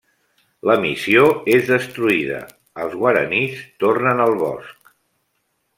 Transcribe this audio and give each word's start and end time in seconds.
La 0.69 0.77
missió 0.85 1.25
és 1.57 1.67
destruïda: 1.73 2.41
els 2.85 2.99
guaranís 3.03 3.61
tornen 3.85 4.25
al 4.27 4.35
bosc. 4.45 4.95